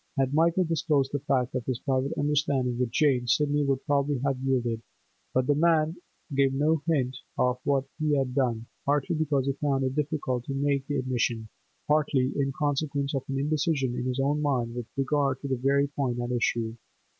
Had 0.17 0.33
Michael 0.33 0.63
disclosed 0.63 1.11
the 1.13 1.19
fact 1.19 1.53
of 1.53 1.63
his 1.67 1.77
private 1.77 2.11
understanding 2.17 2.79
with 2.79 2.89
Jane, 2.89 3.27
Sidney 3.27 3.63
would 3.63 3.85
probably 3.85 4.17
have 4.25 4.39
yielded; 4.41 4.81
but 5.31 5.45
the 5.45 5.51
old 5.53 5.59
man 5.61 5.95
gave 6.33 6.55
no 6.55 6.81
hint 6.87 7.15
of 7.37 7.59
what 7.65 7.85
he 7.99 8.17
had 8.17 8.33
done—partly 8.33 9.15
because 9.15 9.45
he 9.45 9.53
found 9.61 9.83
it 9.83 9.93
difficult 9.93 10.45
to 10.45 10.55
make 10.55 10.87
the 10.87 10.97
admission, 10.97 11.49
partly 11.87 12.31
in 12.35 12.51
consequence 12.51 13.13
of 13.13 13.21
an 13.29 13.37
indecision 13.37 13.93
in 13.93 14.05
his 14.05 14.19
own 14.19 14.41
mind 14.41 14.73
with 14.73 14.87
regard 14.97 15.39
to 15.41 15.47
the 15.47 15.55
very 15.57 15.85
point 15.89 16.19
at 16.19 16.31
issue. 16.31 16.75